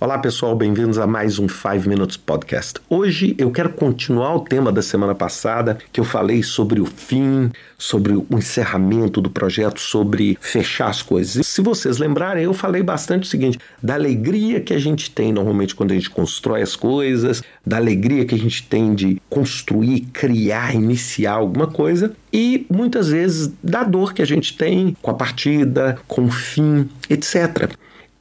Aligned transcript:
Olá 0.00 0.16
pessoal, 0.16 0.54
bem-vindos 0.54 0.96
a 0.96 1.08
mais 1.08 1.40
um 1.40 1.48
5 1.48 1.88
Minutes 1.88 2.16
Podcast. 2.16 2.74
Hoje 2.88 3.34
eu 3.36 3.50
quero 3.50 3.70
continuar 3.70 4.36
o 4.36 4.40
tema 4.42 4.70
da 4.70 4.80
semana 4.80 5.12
passada, 5.12 5.76
que 5.92 5.98
eu 5.98 6.04
falei 6.04 6.40
sobre 6.40 6.80
o 6.80 6.86
fim, 6.86 7.50
sobre 7.76 8.12
o 8.12 8.24
encerramento 8.30 9.20
do 9.20 9.28
projeto, 9.28 9.80
sobre 9.80 10.38
fechar 10.40 10.88
as 10.88 11.02
coisas. 11.02 11.34
E 11.34 11.42
se 11.42 11.60
vocês 11.60 11.98
lembrarem, 11.98 12.44
eu 12.44 12.54
falei 12.54 12.80
bastante 12.80 13.24
o 13.24 13.26
seguinte: 13.26 13.58
da 13.82 13.94
alegria 13.94 14.60
que 14.60 14.72
a 14.72 14.78
gente 14.78 15.10
tem 15.10 15.32
normalmente 15.32 15.74
quando 15.74 15.90
a 15.90 15.94
gente 15.94 16.10
constrói 16.10 16.62
as 16.62 16.76
coisas, 16.76 17.42
da 17.66 17.76
alegria 17.76 18.24
que 18.24 18.36
a 18.36 18.38
gente 18.38 18.68
tem 18.68 18.94
de 18.94 19.20
construir, 19.28 20.02
criar, 20.12 20.76
iniciar 20.76 21.32
alguma 21.32 21.66
coisa, 21.66 22.12
e 22.32 22.64
muitas 22.70 23.08
vezes 23.08 23.52
da 23.60 23.82
dor 23.82 24.14
que 24.14 24.22
a 24.22 24.26
gente 24.26 24.56
tem 24.56 24.96
com 25.02 25.10
a 25.10 25.14
partida, 25.14 25.98
com 26.06 26.26
o 26.26 26.30
fim, 26.30 26.88
etc. 27.10 27.72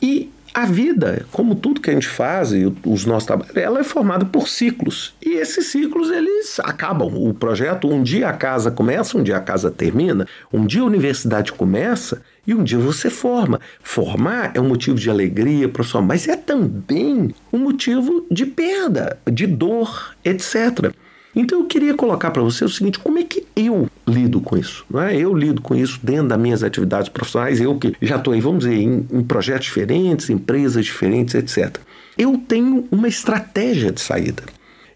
E 0.02 0.32
a 0.58 0.66
vida, 0.66 1.24
como 1.32 1.54
tudo 1.54 1.80
que 1.80 1.92
a 1.92 1.94
gente 1.94 2.08
faz 2.08 2.52
e 2.52 2.66
os 2.84 3.06
nossos 3.06 3.28
trabalhos, 3.28 3.56
ela 3.56 3.80
é 3.80 3.84
formada 3.84 4.26
por 4.26 4.48
ciclos. 4.48 5.14
E 5.24 5.36
esses 5.36 5.68
ciclos, 5.68 6.10
eles 6.10 6.60
acabam. 6.62 7.14
O 7.14 7.32
projeto, 7.32 7.88
um 7.88 8.02
dia 8.02 8.28
a 8.28 8.34
casa 8.34 8.72
começa, 8.72 9.20
um 9.20 9.22
dia 9.22 9.38
a 9.38 9.40
casa 9.40 9.70
termina, 9.70 10.26
um 10.52 10.66
dia 10.66 10.82
a 10.82 10.86
universidade 10.86 11.54
começa 11.54 12.24
e 12.48 12.56
um 12.56 12.64
dia 12.64 12.80
você 12.80 13.08
forma. 13.08 13.62
Formar 13.84 14.50
é 14.56 14.60
um 14.60 14.68
motivo 14.68 14.98
de 14.98 15.12
alegria 15.12 15.70
profissional, 15.70 16.08
mas 16.08 16.28
é 16.28 16.36
também 16.36 17.36
um 17.54 17.60
motivo 17.60 18.26
de 18.32 18.48
perda, 18.48 19.20
de 19.32 19.46
dor, 19.46 20.16
etc. 20.26 20.92
Então 21.36 21.60
eu 21.60 21.66
queria 21.66 21.94
colocar 21.94 22.32
para 22.32 22.42
você 22.42 22.66
o 22.66 22.70
seguinte: 22.70 23.00
como 23.00 23.20
é 23.20 23.24
que 23.24 23.46
eu 23.56 23.90
lido 24.08 24.42
com 24.42 24.58
isso? 24.58 24.86
Não 24.90 25.02
é? 25.02 25.16
Eu 25.16 25.34
lido 25.34 25.62
com 25.62 25.76
isso 25.76 26.00
dentro 26.02 26.30
das 26.30 26.40
minhas 26.40 26.64
atividades 26.64 27.10
profissionais, 27.10 27.62
eu 27.62 27.78
que 27.78 27.96
já 28.02 28.16
estou 28.16 28.34
aí, 28.34 28.42
vamos 28.42 28.66
dizer, 28.66 28.76
em, 28.76 29.08
em 29.12 29.24
projetos 29.24 29.66
diferentes, 29.66 30.30
empresas 30.30 30.86
diferentes, 30.86 31.36
etc. 31.36 31.78
Eu 32.18 32.42
tenho 32.48 32.88
uma 32.92 33.08
estratégia 33.08 33.92
de 33.92 34.02
saída. 34.02 34.44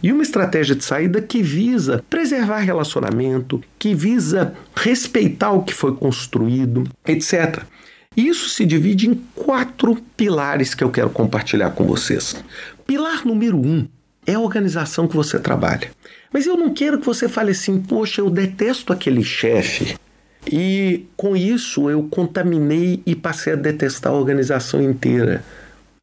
E 0.04 0.12
uma 0.12 0.24
estratégia 0.24 0.76
de 0.76 0.84
saída 0.84 1.22
que 1.22 1.44
visa 1.44 2.04
preservar 2.10 2.60
relacionamento, 2.62 3.64
que 3.78 3.94
visa 3.94 4.56
respeitar 4.76 5.52
o 5.52 5.62
que 5.62 5.76
foi 5.76 5.96
construído, 5.96 6.86
etc. 7.06 7.64
Isso 8.18 8.50
se 8.50 8.66
divide 8.66 9.08
em 9.08 9.14
quatro 9.36 9.96
pilares 10.18 10.74
que 10.74 10.84
eu 10.84 10.90
quero 10.90 11.12
compartilhar 11.12 11.70
com 11.72 11.86
vocês. 11.86 12.36
Pilar 12.88 13.26
número 13.26 13.58
um 13.58 13.88
é 14.26 14.34
a 14.34 14.40
organização 14.40 15.08
que 15.08 15.16
você 15.16 15.40
trabalha. 15.40 15.92
Mas 16.32 16.46
eu 16.46 16.56
não 16.56 16.74
quero 16.74 17.00
que 17.00 17.06
você 17.06 17.28
fale 17.28 17.52
assim, 17.52 17.82
poxa, 17.82 18.22
eu 18.22 18.30
detesto 18.30 18.94
aquele 18.94 19.24
chefe. 19.24 19.96
E 20.50 21.06
com 21.16 21.36
isso 21.36 21.90
eu 21.90 22.04
contaminei 22.04 23.02
e 23.06 23.16
passei 23.16 23.54
a 23.54 23.58
detestar 23.58 24.14
a 24.14 24.16
organização 24.16 24.82
inteira. 24.82 25.44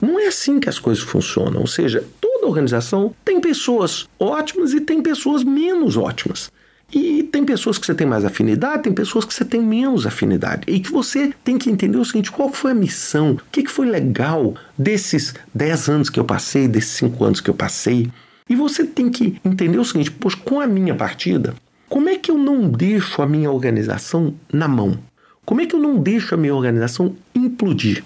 Não 0.00 0.18
é 0.20 0.28
assim 0.28 0.60
que 0.60 0.68
as 0.68 0.78
coisas 0.78 1.02
funcionam. 1.02 1.60
Ou 1.60 1.66
seja, 1.66 2.04
toda 2.20 2.46
organização 2.46 3.14
tem 3.24 3.40
pessoas 3.40 4.08
ótimas 4.18 4.72
e 4.72 4.80
tem 4.80 5.02
pessoas 5.02 5.42
menos 5.42 5.96
ótimas. 5.96 6.52
E 6.92 7.22
tem 7.24 7.44
pessoas 7.44 7.76
que 7.76 7.84
você 7.84 7.94
tem 7.94 8.06
mais 8.06 8.24
afinidade, 8.24 8.84
tem 8.84 8.92
pessoas 8.92 9.24
que 9.24 9.34
você 9.34 9.44
tem 9.44 9.60
menos 9.60 10.06
afinidade. 10.06 10.62
E 10.66 10.80
que 10.80 10.90
você 10.90 11.32
tem 11.44 11.58
que 11.58 11.68
entender 11.68 11.98
o 11.98 12.04
seguinte: 12.04 12.30
qual 12.30 12.50
foi 12.50 12.70
a 12.70 12.74
missão? 12.74 13.32
O 13.32 13.40
que 13.50 13.66
foi 13.66 13.86
legal 13.86 14.54
desses 14.76 15.34
10 15.54 15.88
anos 15.88 16.10
que 16.10 16.18
eu 16.18 16.24
passei, 16.24 16.66
desses 16.66 16.92
5 16.92 17.24
anos 17.24 17.40
que 17.40 17.50
eu 17.50 17.54
passei? 17.54 18.10
E 18.48 18.56
você 18.56 18.84
tem 18.84 19.10
que 19.10 19.38
entender 19.44 19.78
o 19.78 19.84
seguinte: 19.84 20.10
pois 20.10 20.34
com 20.34 20.60
a 20.60 20.66
minha 20.66 20.94
partida, 20.94 21.54
como 21.88 22.08
é 22.08 22.16
que 22.16 22.30
eu 22.30 22.38
não 22.38 22.68
deixo 22.68 23.22
a 23.22 23.26
minha 23.26 23.50
organização 23.50 24.34
na 24.52 24.68
mão? 24.68 24.98
Como 25.44 25.60
é 25.60 25.66
que 25.66 25.74
eu 25.74 25.80
não 25.80 25.96
deixo 25.96 26.34
a 26.34 26.38
minha 26.38 26.54
organização 26.54 27.14
implodir? 27.34 28.04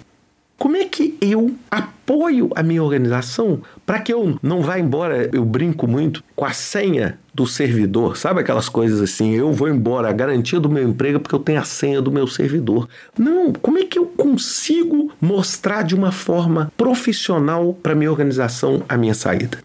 Como 0.57 0.77
é 0.77 0.85
que 0.85 1.17
eu 1.19 1.53
apoio 1.69 2.49
a 2.55 2.63
minha 2.63 2.81
organização 2.81 3.61
para 3.85 3.99
que 3.99 4.13
eu 4.13 4.39
não 4.41 4.61
vá 4.61 4.79
embora? 4.79 5.29
Eu 5.33 5.43
brinco 5.43 5.85
muito 5.85 6.23
com 6.35 6.45
a 6.45 6.53
senha 6.53 7.19
do 7.33 7.45
servidor, 7.45 8.15
sabe 8.15 8.39
aquelas 8.39 8.69
coisas 8.69 9.01
assim? 9.01 9.33
Eu 9.33 9.51
vou 9.51 9.67
embora, 9.67 10.07
a 10.07 10.13
garantia 10.13 10.61
do 10.61 10.69
meu 10.69 10.87
emprego 10.87 11.17
é 11.17 11.19
porque 11.19 11.35
eu 11.35 11.39
tenho 11.39 11.59
a 11.59 11.65
senha 11.65 12.01
do 12.01 12.11
meu 12.11 12.27
servidor. 12.27 12.87
Não, 13.17 13.51
como 13.51 13.77
é 13.77 13.83
que 13.83 13.99
eu 13.99 14.05
consigo 14.05 15.11
mostrar 15.19 15.81
de 15.81 15.95
uma 15.95 16.13
forma 16.13 16.71
profissional 16.77 17.73
para 17.73 17.95
minha 17.95 18.11
organização 18.11 18.83
a 18.87 18.95
minha 18.95 19.13
saída? 19.13 19.57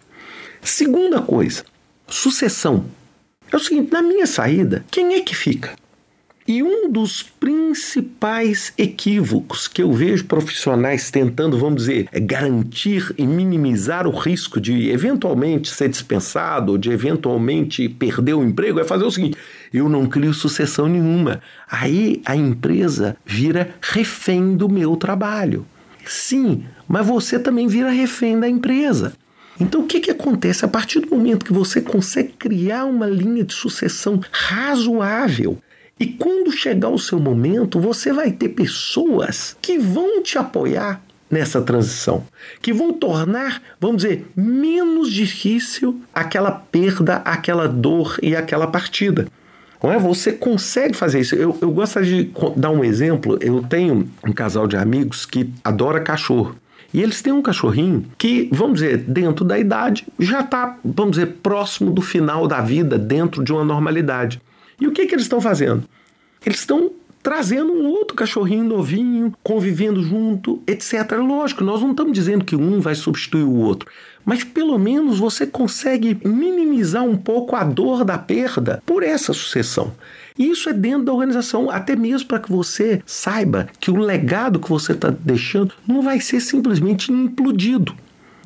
Segunda 0.62 1.20
coisa, 1.20 1.64
sucessão. 2.06 2.86
É 3.50 3.56
o 3.56 3.60
seguinte, 3.60 3.92
na 3.92 4.02
minha 4.02 4.26
saída, 4.26 4.84
quem 4.90 5.14
é 5.14 5.20
que 5.20 5.34
fica? 5.34 5.74
E 6.48 6.62
um 6.62 6.90
dos 6.90 7.22
principais 7.22 8.72
equívocos 8.78 9.68
que 9.68 9.82
eu 9.82 9.92
vejo 9.92 10.24
profissionais 10.24 11.10
tentando, 11.10 11.58
vamos 11.58 11.82
dizer, 11.82 12.08
é 12.10 12.18
garantir 12.18 13.14
e 13.18 13.26
minimizar 13.26 14.06
o 14.06 14.18
risco 14.18 14.58
de 14.58 14.88
eventualmente 14.88 15.68
ser 15.68 15.90
dispensado 15.90 16.72
ou 16.72 16.78
de 16.78 16.90
eventualmente 16.90 17.86
perder 17.86 18.32
o 18.32 18.42
emprego 18.42 18.80
é 18.80 18.84
fazer 18.84 19.04
o 19.04 19.10
seguinte: 19.10 19.36
eu 19.74 19.90
não 19.90 20.06
crio 20.06 20.32
sucessão 20.32 20.88
nenhuma. 20.88 21.42
Aí 21.70 22.22
a 22.24 22.34
empresa 22.34 23.14
vira 23.26 23.74
refém 23.82 24.56
do 24.56 24.70
meu 24.70 24.96
trabalho. 24.96 25.66
Sim, 26.06 26.64
mas 26.88 27.06
você 27.06 27.38
também 27.38 27.66
vira 27.66 27.90
refém 27.90 28.40
da 28.40 28.48
empresa. 28.48 29.12
Então, 29.60 29.82
o 29.82 29.86
que, 29.86 30.00
que 30.00 30.10
acontece? 30.10 30.64
A 30.64 30.68
partir 30.68 31.00
do 31.00 31.10
momento 31.10 31.44
que 31.44 31.52
você 31.52 31.80
consegue 31.80 32.32
criar 32.38 32.84
uma 32.84 33.06
linha 33.06 33.44
de 33.44 33.54
sucessão 33.54 34.20
razoável, 34.30 35.58
e 36.00 36.06
quando 36.06 36.52
chegar 36.52 36.90
o 36.90 36.98
seu 36.98 37.18
momento, 37.18 37.80
você 37.80 38.12
vai 38.12 38.30
ter 38.30 38.50
pessoas 38.50 39.56
que 39.60 39.78
vão 39.78 40.22
te 40.22 40.38
apoiar 40.38 41.02
nessa 41.30 41.60
transição, 41.60 42.24
que 42.62 42.72
vão 42.72 42.92
tornar, 42.92 43.60
vamos 43.80 44.02
dizer, 44.02 44.26
menos 44.36 45.12
difícil 45.12 46.00
aquela 46.14 46.52
perda, 46.52 47.16
aquela 47.16 47.68
dor 47.68 48.16
e 48.22 48.36
aquela 48.36 48.66
partida. 48.66 49.26
Não 49.82 49.92
é? 49.92 49.98
Você 49.98 50.32
consegue 50.32 50.94
fazer 50.94 51.20
isso. 51.20 51.34
Eu, 51.34 51.56
eu 51.60 51.70
gostaria 51.70 52.24
de 52.24 52.32
dar 52.56 52.70
um 52.70 52.82
exemplo. 52.82 53.38
Eu 53.40 53.62
tenho 53.62 54.08
um 54.26 54.32
casal 54.32 54.66
de 54.66 54.76
amigos 54.76 55.24
que 55.24 55.52
adora 55.62 56.00
cachorro. 56.00 56.56
E 56.92 57.02
eles 57.02 57.20
têm 57.20 57.32
um 57.32 57.42
cachorrinho 57.42 58.06
que, 58.16 58.48
vamos 58.52 58.80
dizer, 58.80 58.98
dentro 58.98 59.44
da 59.44 59.58
idade, 59.58 60.06
já 60.18 60.40
está, 60.40 60.78
vamos 60.82 61.12
dizer, 61.12 61.38
próximo 61.42 61.90
do 61.90 62.00
final 62.00 62.46
da 62.46 62.60
vida, 62.60 62.98
dentro 62.98 63.44
de 63.44 63.52
uma 63.52 63.64
normalidade. 63.64 64.40
E 64.80 64.86
o 64.86 64.92
que, 64.92 65.06
que 65.06 65.14
eles 65.14 65.24
estão 65.24 65.40
fazendo? 65.40 65.84
Eles 66.44 66.60
estão 66.60 66.92
trazendo 67.22 67.72
um 67.72 67.86
outro 67.86 68.16
cachorrinho 68.16 68.64
novinho, 68.64 69.34
convivendo 69.42 70.02
junto, 70.02 70.62
etc. 70.66 71.12
Lógico, 71.18 71.62
nós 71.62 71.82
não 71.82 71.90
estamos 71.90 72.12
dizendo 72.12 72.44
que 72.44 72.56
um 72.56 72.80
vai 72.80 72.94
substituir 72.94 73.42
o 73.42 73.56
outro, 73.56 73.90
mas 74.24 74.44
pelo 74.44 74.78
menos 74.78 75.18
você 75.18 75.46
consegue 75.46 76.20
minimizar 76.24 77.04
um 77.04 77.16
pouco 77.16 77.56
a 77.56 77.64
dor 77.64 78.04
da 78.04 78.18
perda 78.18 78.82
por 78.84 79.02
essa 79.02 79.32
sucessão. 79.32 79.92
E 80.38 80.50
isso 80.50 80.68
é 80.68 80.72
dentro 80.72 81.04
da 81.04 81.12
organização, 81.12 81.70
até 81.70 81.96
mesmo 81.96 82.28
para 82.28 82.38
que 82.38 82.52
você 82.52 83.02
saiba 83.04 83.68
que 83.80 83.90
o 83.90 83.96
legado 83.96 84.60
que 84.60 84.68
você 84.68 84.92
está 84.92 85.10
deixando 85.10 85.74
não 85.86 86.02
vai 86.02 86.20
ser 86.20 86.40
simplesmente 86.40 87.12
implodido. 87.12 87.94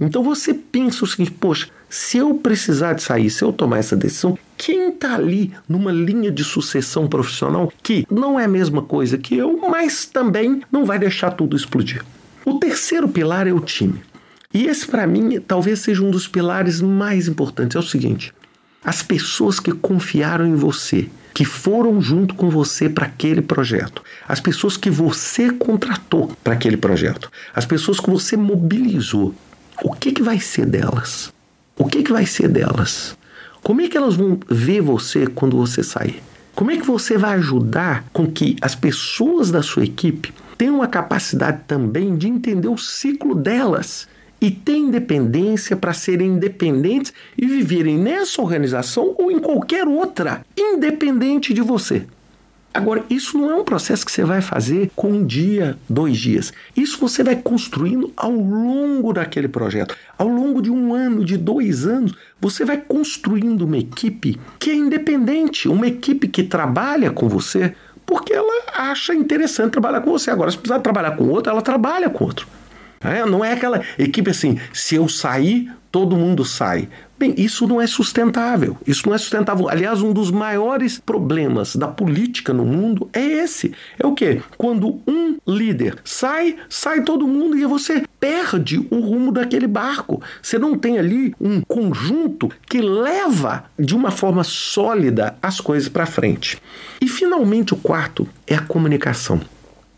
Então 0.01 0.23
você 0.23 0.55
pensa 0.55 1.05
o 1.05 1.07
seguinte: 1.07 1.31
poxa, 1.33 1.69
se 1.89 2.17
eu 2.17 2.35
precisar 2.35 2.95
de 2.95 3.03
sair, 3.03 3.29
se 3.29 3.45
eu 3.45 3.53
tomar 3.53 3.79
essa 3.79 3.95
decisão, 3.95 4.39
quem 4.57 4.89
está 4.89 5.15
ali 5.15 5.53
numa 5.69 5.93
linha 5.93 6.31
de 6.31 6.43
sucessão 6.43 7.07
profissional 7.07 7.71
que 7.83 8.07
não 8.11 8.41
é 8.41 8.45
a 8.45 8.49
mesma 8.49 8.81
coisa 8.81 9.19
que 9.19 9.37
eu, 9.37 9.59
mas 9.69 10.07
também 10.07 10.63
não 10.73 10.87
vai 10.87 10.99
deixar 10.99 11.33
tudo 11.33 11.57
explodir? 11.57 12.03
O 12.45 12.59
terceiro 12.59 13.09
pilar 13.09 13.47
é 13.47 13.53
o 13.53 13.61
time. 13.61 14.01
E 14.53 14.67
esse, 14.67 14.87
para 14.87 15.07
mim, 15.07 15.41
talvez 15.41 15.81
seja 15.81 16.03
um 16.03 16.11
dos 16.11 16.29
pilares 16.29 16.81
mais 16.81 17.27
importantes. 17.29 17.77
É 17.77 17.79
o 17.79 17.83
seguinte: 17.83 18.33
as 18.85 19.03
pessoas 19.03 19.59
que 19.59 19.73
confiaram 19.73 20.47
em 20.47 20.55
você, 20.55 21.09
que 21.33 21.45
foram 21.45 22.01
junto 22.01 22.35
com 22.35 22.51
você 22.51 22.89
para 22.89 23.07
aquele 23.07 23.41
projeto, 23.41 24.03
as 24.29 24.41
pessoas 24.41 24.77
que 24.77 24.91
você 24.91 25.51
contratou 25.51 26.33
para 26.45 26.55
aquele 26.55 26.77
projeto, 26.77 27.31
as 27.55 27.65
pessoas 27.65 27.99
que 27.99 28.11
você 28.11 28.37
mobilizou, 28.37 29.35
o 29.83 29.93
que, 29.93 30.13
que 30.13 30.23
vai 30.23 30.39
ser 30.39 30.67
delas? 30.67 31.33
O 31.77 31.87
que, 31.87 32.03
que 32.03 32.13
vai 32.13 32.27
ser 32.27 32.49
delas? 32.49 33.17
Como 33.63 33.81
é 33.81 33.89
que 33.89 33.97
elas 33.97 34.15
vão 34.15 34.39
ver 34.49 34.83
você 34.83 35.27
quando 35.27 35.57
você 35.57 35.83
sair? 35.83 36.23
Como 36.55 36.71
é 36.71 36.77
que 36.77 36.87
você 36.87 37.17
vai 37.17 37.35
ajudar 37.35 38.05
com 38.13 38.31
que 38.31 38.57
as 38.61 38.75
pessoas 38.75 39.51
da 39.51 39.63
sua 39.63 39.85
equipe 39.85 40.35
tenham 40.59 40.83
a 40.83 40.87
capacidade 40.87 41.63
também 41.67 42.15
de 42.17 42.29
entender 42.29 42.69
o 42.69 42.77
ciclo 42.77 43.35
delas 43.35 44.07
e 44.43 44.51
ter 44.51 44.77
independência 44.77 45.77
para 45.77 45.95
serem 45.95 46.33
independentes 46.33 47.15
e 47.39 47.47
viverem 47.47 47.97
nessa 47.97 48.43
organização 48.43 49.15
ou 49.17 49.31
em 49.31 49.39
qualquer 49.39 49.87
outra, 49.87 50.45
independente 50.59 51.55
de 51.55 51.61
você? 51.61 52.05
Agora, 52.75 53.05
isso 53.11 53.37
não 53.39 53.51
é 53.51 53.55
um 53.55 53.65
processo 53.65 54.05
que 54.05 54.11
você 54.11 54.25
vai 54.25 54.41
fazer 54.41 54.91
com 54.97 55.11
um 55.11 55.27
dia, 55.27 55.79
dois 55.89 56.17
dias. 56.17 56.53
Isso 56.75 56.99
você 56.99 57.23
vai 57.23 57.37
construindo 57.37 58.11
ao 58.17 58.33
longo 58.33 59.13
daquele 59.13 59.47
projeto. 59.47 59.95
Ao 60.17 60.27
longo 60.27 60.61
de 60.63 60.71
um 60.71 60.95
ano, 60.95 61.23
de 61.23 61.37
dois 61.37 61.87
anos, 61.87 62.15
você 62.41 62.65
vai 62.65 62.79
construindo 62.79 63.63
uma 63.63 63.77
equipe 63.77 64.41
que 64.59 64.71
é 64.71 64.75
independente, 64.75 65.69
uma 65.69 65.87
equipe 65.87 66.27
que 66.27 66.43
trabalha 66.43 67.11
com 67.11 67.29
você 67.29 67.75
porque 68.05 68.33
ela 68.33 68.65
acha 68.75 69.15
interessante 69.15 69.73
trabalhar 69.73 70.01
com 70.01 70.11
você. 70.11 70.31
Agora, 70.31 70.51
se 70.51 70.59
precisar 70.59 70.81
trabalhar 70.81 71.13
com 71.13 71.29
outro, 71.29 71.53
ela 71.53 71.63
trabalha 71.63 72.11
com 72.11 72.25
outro. 72.25 72.47
É, 73.05 73.25
não 73.25 73.45
é 73.45 73.53
aquela 73.53 73.83
equipe 73.99 74.31
assim, 74.31 74.59
se 74.73 74.95
eu 74.95 75.09
sair, 75.09 75.71
todo 75.91 76.17
mundo 76.17 76.45
sai. 76.45 76.89
Bem, 77.23 77.35
isso 77.37 77.69
não 77.69 77.81
é 77.81 77.87
sustentável. 77.87 78.77
Isso 78.85 79.07
não 79.07 79.15
é 79.15 79.19
sustentável. 79.19 79.69
Aliás, 79.69 80.03
um 80.03 80.13
dos 80.13 80.33
maiores 80.33 80.99
problemas 80.99 81.77
da 81.77 81.87
política 81.87 82.53
no 82.53 82.65
mundo 82.65 83.09
é 83.13 83.21
esse. 83.21 83.73
É 83.97 84.05
o 84.05 84.13
quê? 84.13 84.43
Quando 84.59 85.01
um 85.07 85.37
líder 85.47 85.99
sai, 86.03 86.57
sai 86.69 87.03
todo 87.03 87.29
mundo 87.29 87.57
e 87.57 87.65
você 87.65 88.03
perde 88.19 88.85
o 88.91 88.99
rumo 88.99 89.31
daquele 89.31 89.69
barco. 89.69 90.21
Você 90.43 90.59
não 90.59 90.77
tem 90.77 90.99
ali 90.99 91.33
um 91.41 91.61
conjunto 91.61 92.51
que 92.69 92.81
leva 92.81 93.67
de 93.79 93.95
uma 93.95 94.11
forma 94.11 94.43
sólida 94.43 95.37
as 95.41 95.61
coisas 95.61 95.89
para 95.89 96.07
frente. 96.07 96.61
E 97.01 97.07
finalmente 97.07 97.73
o 97.73 97.77
quarto 97.77 98.27
é 98.49 98.57
a 98.57 98.63
comunicação. 98.63 99.41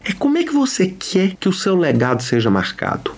É 0.06 0.12
como 0.12 0.36
é 0.36 0.44
que 0.44 0.52
você 0.52 0.88
quer 0.88 1.34
que 1.36 1.48
o 1.48 1.52
seu 1.52 1.74
legado 1.74 2.22
seja 2.22 2.50
marcado? 2.50 3.12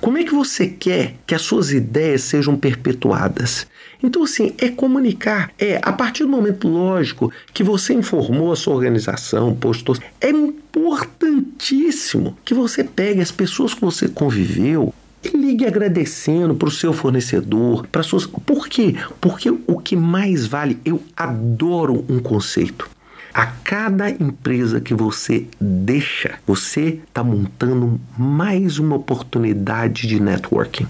Como 0.00 0.16
é 0.16 0.24
que 0.24 0.34
você 0.34 0.66
quer 0.66 1.16
que 1.26 1.34
as 1.34 1.42
suas 1.42 1.70
ideias 1.70 2.22
sejam 2.22 2.56
perpetuadas? 2.56 3.66
Então, 4.02 4.24
assim, 4.24 4.54
é 4.56 4.70
comunicar. 4.70 5.52
É, 5.58 5.78
a 5.82 5.92
partir 5.92 6.24
do 6.24 6.30
momento 6.30 6.66
lógico 6.66 7.30
que 7.52 7.62
você 7.62 7.92
informou 7.92 8.50
a 8.50 8.56
sua 8.56 8.74
organização, 8.74 9.54
postou, 9.54 9.94
é 10.22 10.30
importantíssimo 10.30 12.38
que 12.44 12.54
você 12.54 12.82
pegue 12.82 13.20
as 13.20 13.30
pessoas 13.30 13.74
que 13.74 13.82
você 13.82 14.08
conviveu 14.08 14.92
e 15.22 15.36
ligue 15.36 15.66
agradecendo 15.66 16.54
para 16.54 16.68
o 16.68 16.72
seu 16.72 16.94
fornecedor, 16.94 17.86
para 17.88 18.02
suas. 18.02 18.26
Por 18.26 18.68
quê? 18.68 18.96
Porque 19.20 19.50
o 19.50 19.78
que 19.78 19.94
mais 19.94 20.46
vale, 20.46 20.78
eu 20.82 21.02
adoro 21.14 22.06
um 22.08 22.18
conceito. 22.18 22.88
A 23.34 23.46
cada 23.46 24.10
empresa 24.10 24.78
que 24.78 24.92
você 24.92 25.46
deixa, 25.58 26.38
você 26.46 27.00
está 27.08 27.24
montando 27.24 27.98
mais 28.18 28.78
uma 28.78 28.96
oportunidade 28.96 30.06
de 30.06 30.20
networking. 30.20 30.86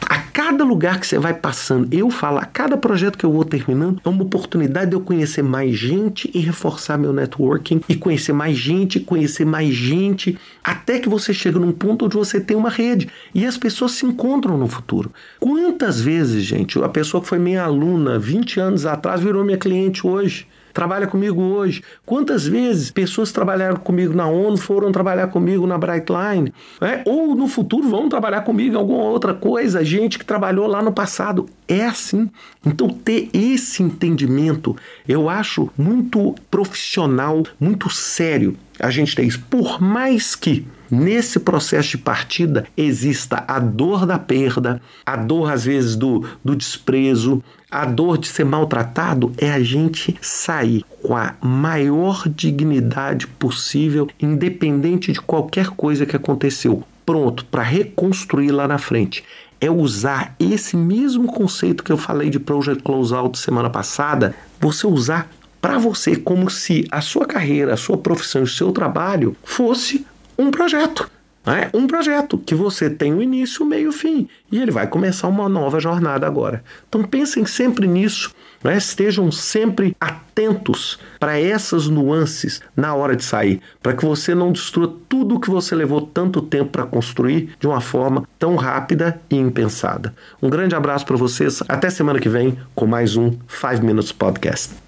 A 0.00 0.18
cada 0.18 0.64
lugar 0.64 0.98
que 0.98 1.06
você 1.06 1.20
vai 1.20 1.32
passando, 1.32 1.86
eu 1.94 2.10
falo, 2.10 2.38
a 2.38 2.44
cada 2.44 2.76
projeto 2.76 3.16
que 3.16 3.24
eu 3.24 3.32
vou 3.32 3.44
terminando, 3.44 4.00
é 4.04 4.08
uma 4.08 4.24
oportunidade 4.24 4.90
de 4.90 4.96
eu 4.96 5.00
conhecer 5.00 5.42
mais 5.42 5.76
gente 5.76 6.28
e 6.34 6.40
reforçar 6.40 6.98
meu 6.98 7.12
networking, 7.12 7.80
e 7.88 7.94
conhecer 7.94 8.32
mais 8.32 8.58
gente, 8.58 8.98
conhecer 8.98 9.46
mais 9.46 9.72
gente, 9.72 10.36
até 10.64 10.98
que 10.98 11.08
você 11.08 11.32
chega 11.32 11.60
num 11.60 11.72
ponto 11.72 12.06
onde 12.06 12.16
você 12.16 12.40
tem 12.40 12.56
uma 12.56 12.70
rede 12.70 13.08
e 13.32 13.46
as 13.46 13.56
pessoas 13.56 13.92
se 13.92 14.04
encontram 14.04 14.58
no 14.58 14.66
futuro. 14.66 15.12
Quantas 15.38 16.00
vezes, 16.00 16.42
gente, 16.42 16.76
a 16.82 16.88
pessoa 16.88 17.22
que 17.22 17.28
foi 17.28 17.38
minha 17.38 17.62
aluna 17.62 18.18
20 18.18 18.58
anos 18.58 18.84
atrás 18.84 19.20
virou 19.20 19.44
minha 19.44 19.58
cliente 19.58 20.04
hoje? 20.04 20.48
Trabalha 20.74 21.06
comigo 21.06 21.40
hoje. 21.40 21.82
Quantas 22.04 22.46
vezes 22.46 22.90
pessoas 22.90 23.30
trabalharam 23.30 23.76
comigo 23.76 24.12
na 24.12 24.26
ONU 24.26 24.56
foram 24.56 24.90
trabalhar 24.90 25.28
comigo 25.28 25.66
na 25.66 25.78
Brightline? 25.78 26.52
É? 26.80 27.02
Ou 27.06 27.34
no 27.36 27.46
futuro 27.46 27.88
vão 27.88 28.08
trabalhar 28.08 28.42
comigo 28.42 28.74
em 28.74 28.78
alguma 28.78 29.04
outra 29.04 29.32
coisa, 29.32 29.84
gente 29.84 30.18
que 30.18 30.24
trabalhou 30.24 30.66
lá 30.66 30.82
no 30.82 30.92
passado. 30.92 31.48
É 31.68 31.86
assim. 31.86 32.28
Então, 32.66 32.88
ter 32.88 33.30
esse 33.32 33.82
entendimento 33.82 34.76
eu 35.08 35.28
acho 35.28 35.70
muito 35.78 36.34
profissional, 36.50 37.44
muito 37.60 37.88
sério 37.88 38.56
a 38.80 38.90
gente 38.90 39.14
ter 39.14 39.24
isso. 39.24 39.40
Por 39.48 39.80
mais 39.80 40.34
que 40.34 40.66
nesse 40.94 41.40
processo 41.40 41.90
de 41.90 41.98
partida 41.98 42.66
exista 42.76 43.44
a 43.48 43.58
dor 43.58 44.06
da 44.06 44.18
perda, 44.18 44.80
a 45.04 45.16
dor 45.16 45.50
às 45.50 45.64
vezes 45.64 45.96
do, 45.96 46.24
do 46.44 46.54
desprezo, 46.54 47.42
a 47.70 47.84
dor 47.84 48.16
de 48.18 48.28
ser 48.28 48.44
maltratado, 48.44 49.32
é 49.36 49.50
a 49.50 49.60
gente 49.60 50.16
sair 50.20 50.84
com 51.02 51.16
a 51.16 51.34
maior 51.42 52.28
dignidade 52.28 53.26
possível, 53.26 54.08
independente 54.20 55.12
de 55.12 55.20
qualquer 55.20 55.70
coisa 55.70 56.06
que 56.06 56.14
aconteceu, 56.14 56.84
pronto 57.04 57.44
para 57.46 57.62
reconstruir 57.62 58.52
lá 58.52 58.68
na 58.68 58.78
frente. 58.78 59.24
É 59.60 59.70
usar 59.70 60.36
esse 60.38 60.76
mesmo 60.76 61.26
conceito 61.26 61.82
que 61.82 61.90
eu 61.90 61.96
falei 61.96 62.30
de 62.30 62.38
Project 62.38 62.82
Closeout 62.82 63.38
semana 63.38 63.70
passada, 63.70 64.34
você 64.60 64.86
usar 64.86 65.28
para 65.60 65.78
você 65.78 66.14
como 66.14 66.50
se 66.50 66.86
a 66.90 67.00
sua 67.00 67.24
carreira, 67.24 67.72
a 67.72 67.76
sua 67.76 67.96
profissão, 67.96 68.42
o 68.42 68.46
seu 68.46 68.70
trabalho 68.70 69.34
fosse 69.42 70.06
um 70.38 70.50
projeto. 70.50 71.10
É 71.46 71.68
um 71.76 71.86
projeto 71.86 72.38
que 72.38 72.54
você 72.54 72.88
tem 72.88 73.12
o 73.12 73.22
início, 73.22 73.64
o 73.64 73.68
meio 73.68 73.84
e 73.84 73.88
o 73.88 73.92
fim. 73.92 74.26
E 74.50 74.58
ele 74.58 74.70
vai 74.70 74.86
começar 74.86 75.28
uma 75.28 75.46
nova 75.46 75.78
jornada 75.78 76.26
agora. 76.26 76.64
Então 76.88 77.02
pensem 77.02 77.44
sempre 77.44 77.86
nisso. 77.86 78.34
Né? 78.62 78.78
Estejam 78.78 79.30
sempre 79.30 79.94
atentos 80.00 80.98
para 81.20 81.38
essas 81.38 81.86
nuances 81.86 82.62
na 82.74 82.94
hora 82.94 83.14
de 83.14 83.22
sair, 83.22 83.60
para 83.82 83.92
que 83.92 84.06
você 84.06 84.34
não 84.34 84.52
destrua 84.52 84.96
tudo 85.06 85.38
que 85.38 85.50
você 85.50 85.74
levou 85.74 86.00
tanto 86.00 86.40
tempo 86.40 86.70
para 86.70 86.86
construir 86.86 87.54
de 87.60 87.66
uma 87.66 87.82
forma 87.82 88.26
tão 88.38 88.56
rápida 88.56 89.20
e 89.28 89.36
impensada. 89.36 90.14
Um 90.40 90.48
grande 90.48 90.74
abraço 90.74 91.04
para 91.04 91.16
vocês. 91.16 91.62
Até 91.68 91.90
semana 91.90 92.18
que 92.18 92.28
vem 92.28 92.58
com 92.74 92.86
mais 92.86 93.16
um 93.16 93.32
5 93.48 93.84
Minutes 93.84 94.12
Podcast. 94.12 94.83